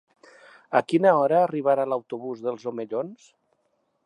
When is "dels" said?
2.47-2.67